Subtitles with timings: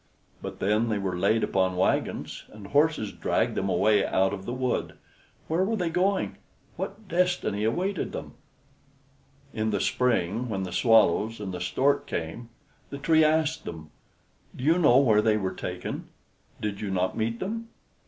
[0.41, 4.51] But then they were laid upon wagons, and horses dragged them away out of the
[4.51, 4.95] wood.
[5.47, 6.37] Where were they going?
[6.75, 8.33] What destiny awaited them?
[9.53, 12.49] In the spring, when the Swallows and the Stork came,
[12.89, 13.91] the Tree asked them,
[14.55, 16.07] "Do you know where they were taken?
[16.59, 17.67] Did you not meet them?"